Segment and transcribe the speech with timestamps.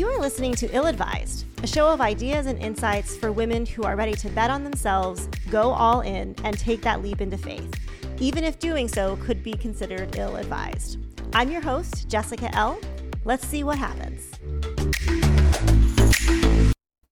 [0.00, 3.82] You are listening to Ill Advised, a show of ideas and insights for women who
[3.82, 7.70] are ready to bet on themselves, go all in, and take that leap into faith,
[8.18, 10.96] even if doing so could be considered ill advised.
[11.34, 12.80] I'm your host, Jessica Ell.
[13.26, 14.26] Let's see what happens.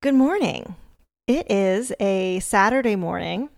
[0.01, 0.75] Good morning.
[1.27, 3.51] It is a Saturday morning,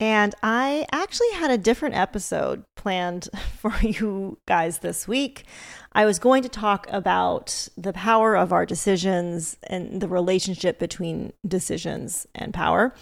[0.00, 5.44] and I actually had a different episode planned for you guys this week.
[5.92, 11.32] I was going to talk about the power of our decisions and the relationship between
[11.46, 12.94] decisions and power.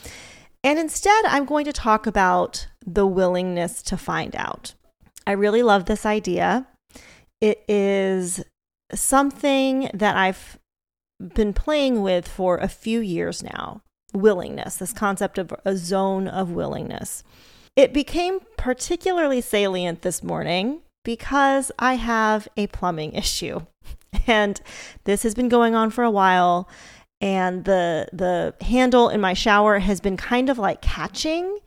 [0.62, 4.74] And instead, I'm going to talk about the willingness to find out.
[5.26, 6.66] I really love this idea.
[7.40, 8.44] It is
[8.94, 10.58] something that I've
[11.34, 16.50] been playing with for a few years now willingness, this concept of a zone of
[16.50, 17.22] willingness.
[17.76, 23.60] It became particularly salient this morning because I have a plumbing issue.
[24.26, 24.60] And
[25.04, 26.68] this has been going on for a while
[27.20, 31.58] and the the handle in my shower has been kind of like catching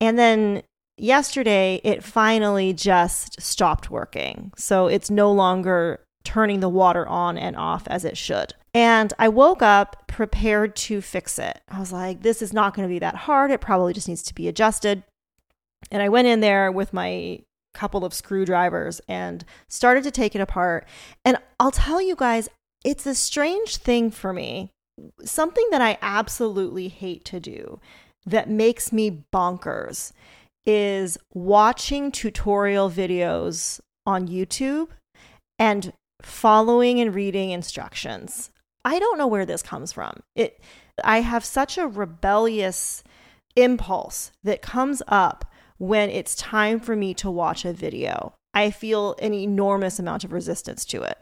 [0.00, 0.62] and then
[0.96, 4.52] yesterday it finally just stopped working.
[4.56, 8.54] So it's no longer turning the water on and off as it should.
[8.72, 11.60] And I woke up prepared to fix it.
[11.68, 13.50] I was like, this is not going to be that hard.
[13.50, 15.02] It probably just needs to be adjusted.
[15.90, 17.40] And I went in there with my
[17.72, 20.86] couple of screwdrivers and started to take it apart.
[21.24, 22.48] And I'll tell you guys,
[22.84, 24.70] it's a strange thing for me.
[25.24, 27.80] Something that I absolutely hate to do
[28.26, 30.12] that makes me bonkers
[30.66, 34.88] is watching tutorial videos on YouTube
[35.58, 38.50] and following and reading instructions.
[38.84, 40.22] I don't know where this comes from.
[40.34, 40.60] It
[41.02, 43.02] I have such a rebellious
[43.56, 45.44] impulse that comes up
[45.78, 48.34] when it's time for me to watch a video.
[48.52, 51.18] I feel an enormous amount of resistance to it.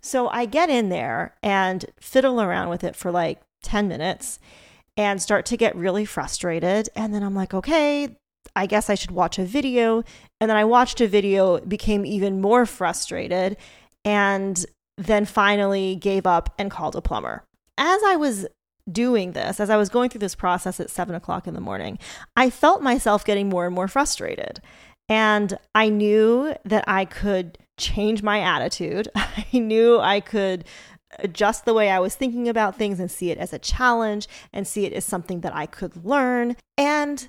[0.00, 4.38] So I get in there and fiddle around with it for like 10 minutes
[4.96, 6.88] and start to get really frustrated.
[6.96, 8.16] And then I'm like, okay,
[8.54, 10.02] I guess I should watch a video.
[10.40, 13.56] And then I watched a video, became even more frustrated,
[14.04, 14.64] and
[14.98, 17.44] then finally gave up and called a plumber.
[17.78, 18.46] As I was
[18.90, 21.98] doing this, as I was going through this process at seven o'clock in the morning,
[22.36, 24.60] I felt myself getting more and more frustrated.
[25.08, 29.08] And I knew that I could change my attitude.
[29.14, 30.64] I knew I could
[31.18, 34.66] adjust the way I was thinking about things and see it as a challenge and
[34.66, 36.56] see it as something that I could learn.
[36.78, 37.28] And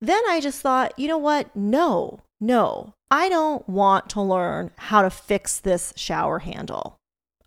[0.00, 1.54] then I just thought, you know what?
[1.54, 6.98] No, no, I don't want to learn how to fix this shower handle.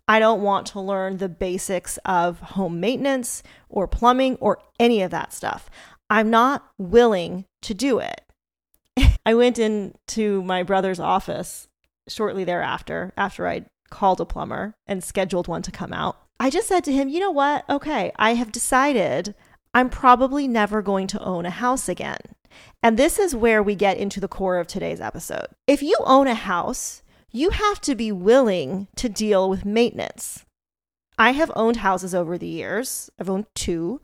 [0.06, 5.10] I don't want to learn the basics of home maintenance or plumbing or any of
[5.12, 5.70] that stuff.
[6.10, 8.20] I'm not willing to do it.
[9.26, 11.68] I went into my brother's office
[12.06, 16.18] shortly thereafter, after I called a plumber and scheduled one to come out.
[16.38, 17.64] I just said to him, you know what?
[17.70, 19.34] Okay, I have decided
[19.72, 22.18] I'm probably never going to own a house again.
[22.82, 25.46] And this is where we get into the core of today's episode.
[25.66, 30.44] If you own a house, you have to be willing to deal with maintenance.
[31.18, 33.10] I have owned houses over the years.
[33.18, 34.00] I've owned two.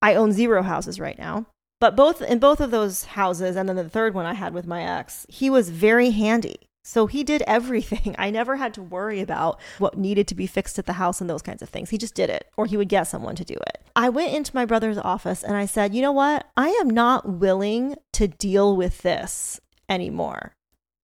[0.00, 1.46] I own zero houses right now.
[1.80, 4.66] But both in both of those houses and then the third one I had with
[4.66, 6.65] my ex, he was very handy.
[6.86, 8.14] So he did everything.
[8.18, 11.28] I never had to worry about what needed to be fixed at the house and
[11.28, 11.90] those kinds of things.
[11.90, 13.82] He just did it, or he would get someone to do it.
[13.96, 16.46] I went into my brother's office and I said, You know what?
[16.56, 20.54] I am not willing to deal with this anymore.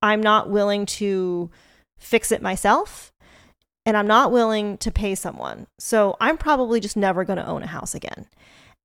[0.01, 1.51] I'm not willing to
[1.99, 3.13] fix it myself
[3.85, 5.67] and I'm not willing to pay someone.
[5.81, 8.27] So I'm probably just never going to own a house again.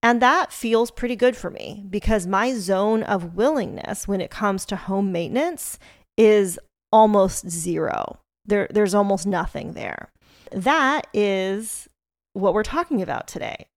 [0.02, 4.66] And that feels pretty good for me because my zone of willingness when it comes
[4.66, 5.78] to home maintenance
[6.18, 6.59] is
[6.91, 8.19] almost zero.
[8.45, 10.09] There, there's almost nothing there.
[10.51, 11.87] That is
[12.33, 13.67] what we're talking about today.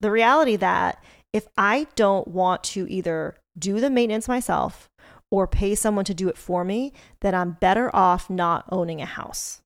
[0.00, 1.02] The reality that
[1.32, 4.88] if I don't want to either do the maintenance myself
[5.30, 9.06] or pay someone to do it for me, then I'm better off not owning a
[9.06, 9.60] house.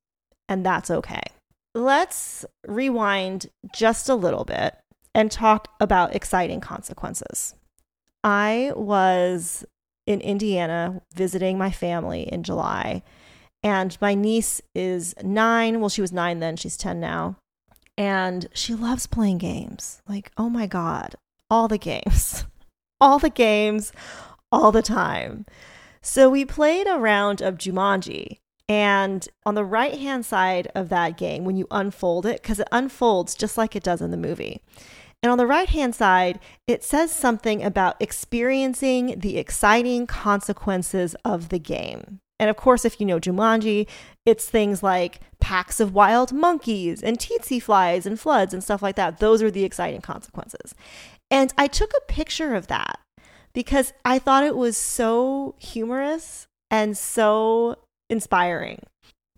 [0.48, 1.22] And that's okay.
[1.74, 4.76] Let's rewind just a little bit
[5.14, 7.54] and talk about exciting consequences.
[8.24, 9.64] I was
[10.06, 13.02] in Indiana visiting my family in July,
[13.62, 15.80] and my niece is nine.
[15.80, 17.36] Well, she was nine then, she's 10 now.
[17.96, 20.02] And she loves playing games.
[20.08, 21.14] Like, oh my God,
[21.50, 22.44] all the games,
[23.00, 23.92] all the games,
[24.50, 25.46] all the time.
[26.00, 28.38] So we played a round of Jumanji.
[28.68, 32.68] And on the right hand side of that game, when you unfold it, because it
[32.72, 34.62] unfolds just like it does in the movie.
[35.22, 41.48] And on the right hand side, it says something about experiencing the exciting consequences of
[41.50, 42.20] the game.
[42.40, 43.86] And of course, if you know Jumanji,
[44.26, 48.96] it's things like packs of wild monkeys and tsetse flies and floods and stuff like
[48.96, 49.18] that.
[49.18, 50.74] Those are the exciting consequences.
[51.30, 52.98] And I took a picture of that
[53.52, 57.76] because I thought it was so humorous and so
[58.10, 58.80] inspiring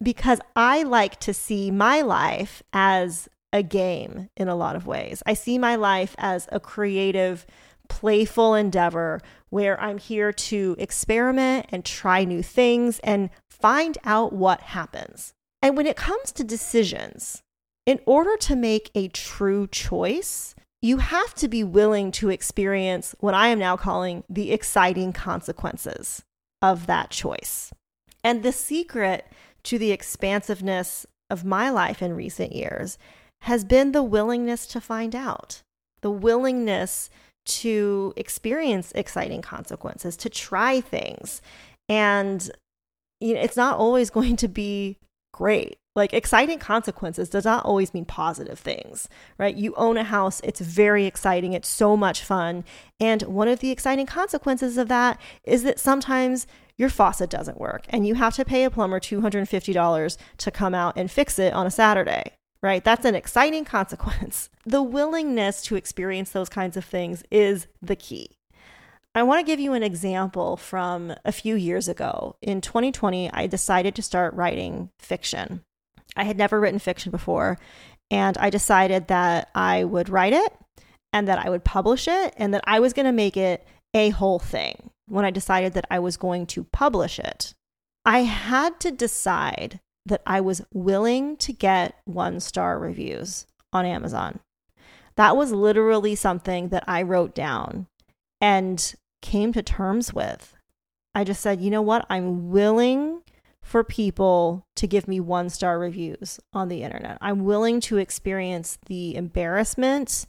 [0.02, 5.22] because I like to see my life as a game in a lot of ways.
[5.24, 7.46] I see my life as a creative,
[7.88, 14.60] playful endeavor where I'm here to experiment and try new things and find out what
[14.60, 15.34] happens.
[15.62, 17.42] And when it comes to decisions,
[17.86, 23.34] in order to make a true choice, you have to be willing to experience what
[23.34, 26.24] I am now calling the exciting consequences
[26.60, 27.72] of that choice.
[28.24, 29.26] And the secret
[29.62, 32.98] to the expansiveness of my life in recent years
[33.44, 35.62] has been the willingness to find out,
[36.00, 37.10] the willingness
[37.44, 41.42] to experience exciting consequences, to try things.
[41.88, 42.50] And
[43.20, 44.98] you know, it's not always going to be
[45.32, 45.76] great.
[45.94, 49.08] Like exciting consequences does not always mean positive things,
[49.38, 49.54] right?
[49.54, 52.64] You own a house, it's very exciting, it's so much fun.
[52.98, 56.46] And one of the exciting consequences of that is that sometimes
[56.76, 60.94] your faucet doesn't work and you have to pay a plumber $250 to come out
[60.96, 62.32] and fix it on a Saturday,
[62.64, 62.82] right?
[62.82, 64.48] That's an exciting consequence.
[64.66, 68.38] The willingness to experience those kinds of things is the key.
[69.14, 72.36] I want to give you an example from a few years ago.
[72.40, 75.60] In 2020, I decided to start writing fiction.
[76.16, 77.58] I had never written fiction before,
[78.10, 80.56] and I decided that I would write it
[81.12, 84.08] and that I would publish it and that I was going to make it a
[84.08, 87.52] whole thing when I decided that I was going to publish it.
[88.06, 94.40] I had to decide that I was willing to get one star reviews on Amazon.
[95.16, 97.86] That was literally something that I wrote down
[98.40, 100.54] and came to terms with.
[101.14, 102.04] I just said, you know what?
[102.10, 103.22] I'm willing
[103.62, 107.16] for people to give me one star reviews on the internet.
[107.20, 110.26] I'm willing to experience the embarrassment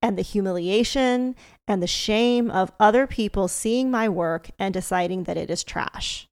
[0.00, 1.36] and the humiliation
[1.68, 6.29] and the shame of other people seeing my work and deciding that it is trash.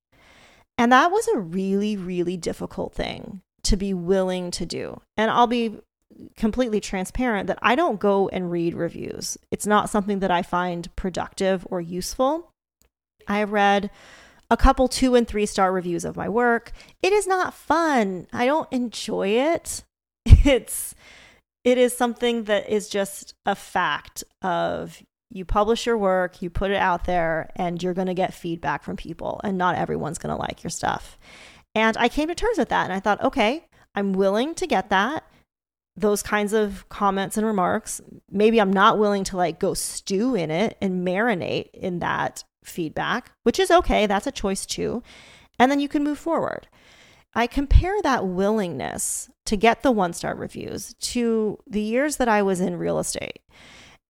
[0.79, 5.01] And that was a really, really difficult thing to be willing to do.
[5.17, 5.81] And I'll be
[6.37, 9.37] completely transparent that I don't go and read reviews.
[9.51, 12.53] It's not something that I find productive or useful.
[13.27, 13.91] I read
[14.51, 16.73] a couple two and three star reviews of my work.
[17.03, 18.27] It is not fun.
[18.33, 19.85] I don't enjoy it.
[20.45, 20.95] It's
[21.65, 26.71] it is something that is just a fact of you publish your work, you put
[26.71, 30.35] it out there, and you're going to get feedback from people, and not everyone's going
[30.35, 31.19] to like your stuff.
[31.75, 34.91] And I came to terms with that, and I thought, okay, I'm willing to get
[34.91, 35.25] that,
[35.97, 38.01] those kinds of comments and remarks.
[38.31, 43.33] Maybe I'm not willing to like go stew in it and marinate in that feedback,
[43.43, 44.07] which is okay.
[44.07, 45.03] That's a choice too.
[45.59, 46.69] And then you can move forward.
[47.35, 52.43] I compare that willingness to get the one star reviews to the years that I
[52.43, 53.41] was in real estate.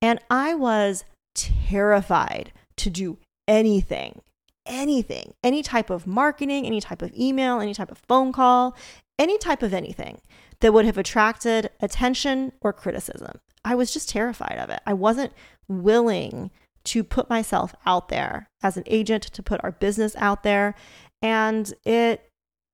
[0.00, 1.04] And I was
[1.34, 4.20] terrified to do anything,
[4.66, 8.76] anything, any type of marketing, any type of email, any type of phone call,
[9.18, 10.20] any type of anything
[10.60, 13.40] that would have attracted attention or criticism.
[13.64, 14.80] I was just terrified of it.
[14.86, 15.32] I wasn't
[15.68, 16.50] willing
[16.84, 20.74] to put myself out there as an agent, to put our business out there.
[21.20, 22.27] And it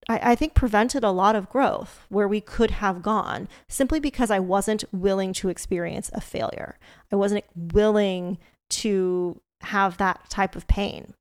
[0.08, 4.30] I, I, think prevented a lot of growth where we could have gone simply because
[4.30, 6.78] I wasn't willing to experience a failure.
[7.12, 8.38] I wasn't willing
[8.70, 11.14] to have that type of pain.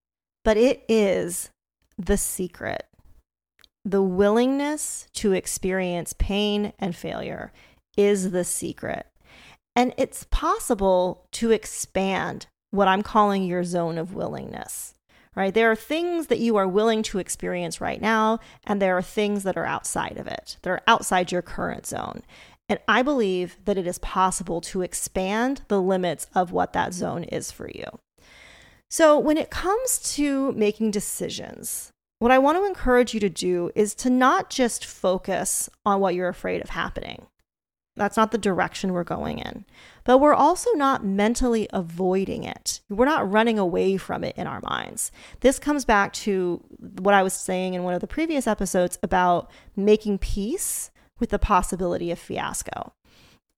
[0.44, 1.50] But it is
[1.98, 2.86] the secret.
[3.86, 7.52] The willingness to experience pain and failure
[7.98, 9.08] is the secret.
[9.76, 14.96] And it's possible to expand what I'm calling your zone of willingness
[15.36, 15.54] right?
[15.54, 19.44] There are things that you are willing to experience right now, and there are things
[19.44, 22.22] that are outside of it, that are outside your current zone.
[22.70, 27.24] And I believe that it is possible to expand the limits of what that zone
[27.26, 27.86] is for you.
[28.90, 33.72] So, when it comes to making decisions, what I want to encourage you to do
[33.76, 37.26] is to not just focus on what you're afraid of happening.
[37.96, 39.66] That's not the direction we're going in.
[40.04, 42.82] But we're also not mentally avoiding it.
[42.90, 45.12] We're not running away from it in our minds.
[45.42, 46.64] This comes back to
[47.00, 51.40] what I was saying in one of the previous episodes about making peace with the
[51.40, 52.94] possibility of fiasco.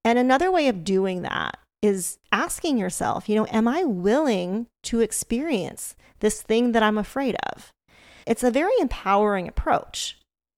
[0.03, 4.99] And another way of doing that is asking yourself, you know, am I willing to
[4.99, 7.71] experience this thing that I'm afraid of?
[8.27, 10.17] It's a very empowering approach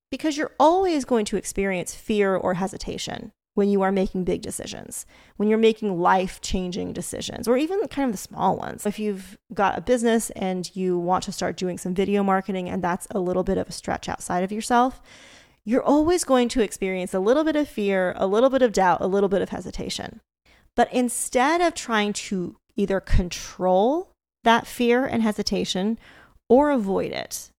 [0.10, 5.08] because you're always going to experience fear or hesitation when you are making big decisions,
[5.38, 8.86] when you're making life changing decisions, or even kind of the small ones.
[8.86, 12.84] If you've got a business and you want to start doing some video marketing and
[12.84, 15.02] that's a little bit of a stretch outside of yourself,
[15.66, 19.02] you're always going to experience a little bit of fear, a little bit of doubt,
[19.02, 20.22] a little bit of hesitation.
[20.76, 24.12] But instead of trying to either control
[24.44, 25.98] that fear and hesitation
[26.48, 27.50] or avoid it,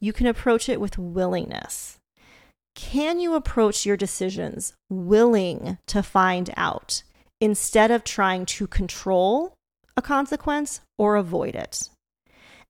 [0.00, 2.00] you can approach it with willingness.
[2.74, 7.02] Can you approach your decisions willing to find out
[7.40, 9.54] instead of trying to control
[9.96, 11.88] a consequence or avoid it?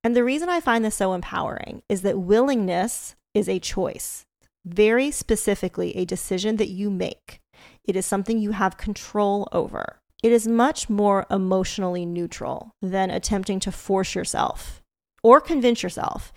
[0.02, 4.26] And the reason I find this so empowering is that willingness is a choice,
[4.66, 7.40] very specifically, a decision that you make.
[7.84, 10.00] It is something you have control over.
[10.22, 14.82] It is much more emotionally neutral than attempting to force yourself
[15.22, 16.32] or convince yourself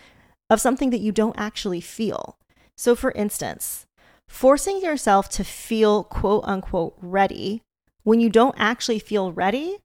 [0.49, 2.37] of something that you don't actually feel.
[2.77, 3.85] So, for instance,
[4.27, 7.61] forcing yourself to feel quote unquote ready
[8.03, 9.79] when you don't actually feel ready,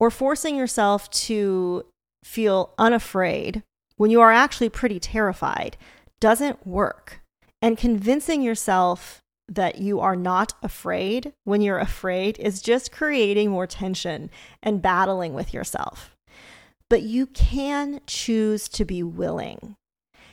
[0.00, 1.84] or forcing yourself to
[2.24, 3.62] feel unafraid
[3.96, 5.76] when you are actually pretty terrified
[6.20, 7.20] doesn't work.
[7.60, 13.66] And convincing yourself that you are not afraid when you're afraid is just creating more
[13.66, 14.30] tension
[14.62, 16.14] and battling with yourself.
[16.88, 19.74] But you can choose to be willing.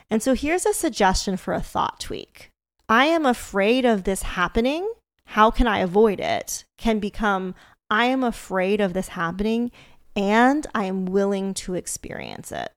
[0.09, 2.51] And so here's a suggestion for a thought tweak
[2.87, 4.91] I am afraid of this happening.
[5.29, 6.65] How can I avoid it?
[6.77, 7.55] Can become
[7.89, 9.71] I am afraid of this happening
[10.15, 12.71] and I am willing to experience it.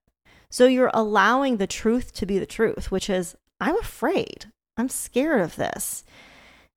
[0.51, 4.47] So you're allowing the truth to be the truth, which is I'm afraid.
[4.77, 6.05] I'm scared of this.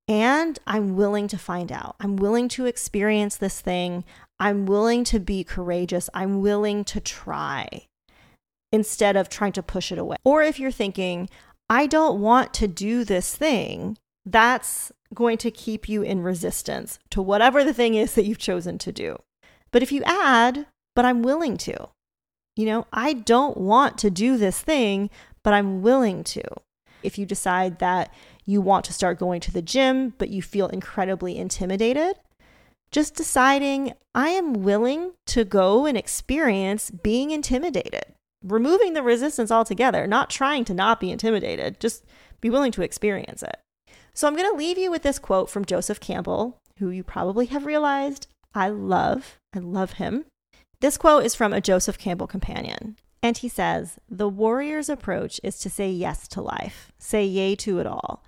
[0.08, 1.96] And I'm willing to find out.
[2.00, 4.03] I'm willing to experience this thing.
[4.39, 6.10] I'm willing to be courageous.
[6.13, 7.88] I'm willing to try
[8.72, 10.18] instead of trying to push it away.
[10.24, 11.30] Or if you're thinking,
[11.70, 17.22] I don't want to do this thing, that's going to keep you in resistance to
[17.22, 19.18] whatever the thing is that you've chosen to do.
[19.72, 21.90] But if you add, but I'm willing to,
[22.56, 25.10] you know, I don't want to do this thing,
[25.44, 26.44] but I'm willing to.
[27.04, 28.13] If you decide that
[28.46, 32.16] you want to start going to the gym, but you feel incredibly intimidated,
[32.92, 38.04] just deciding I am willing to go and experience being intimidated,
[38.43, 42.05] removing the resistance altogether, not trying to not be intimidated, just
[42.39, 43.57] be willing to experience it.
[44.13, 47.45] So I'm going to leave you with this quote from Joseph Campbell, who you probably
[47.48, 49.38] have realized I love.
[49.53, 50.25] I love him.
[50.81, 52.98] This quote is from a Joseph Campbell companion.
[53.24, 57.79] And he says, The warrior's approach is to say yes to life, say yea to
[57.79, 58.24] it all,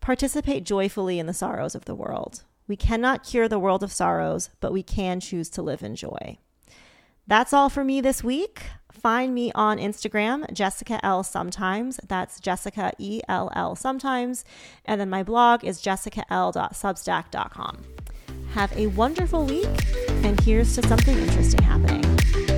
[0.00, 2.44] participate joyfully in the sorrows of the world.
[2.66, 6.38] We cannot cure the world of sorrows, but we can choose to live in joy.
[7.26, 8.64] That's all for me this week.
[8.92, 11.22] Find me on Instagram, Jessica Ell.
[11.22, 12.00] Sometimes.
[12.06, 14.44] That's Jessica E L L Sometimes.
[14.84, 17.84] And then my blog is jessicaell.substack.com.
[18.54, 19.68] Have a wonderful week,
[20.24, 22.57] and here's to something interesting happening.